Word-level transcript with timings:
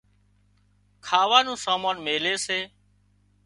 کاوا 1.05 1.39
نُون 1.45 1.57
سامان 1.65 1.95
ميلي 2.05 2.35
سي 2.45 2.59